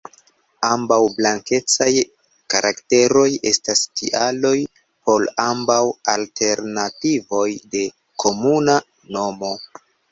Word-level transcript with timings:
Ambaŭ 0.67 0.97
blankecaj 1.17 1.89
karakteroj 2.55 3.27
estas 3.51 3.83
tialoj 4.01 4.55
por 5.11 5.29
ambaŭ 5.47 5.79
alternativoj 6.17 7.47
de 7.77 7.89
komuna 8.27 8.83
nomo. 9.19 9.57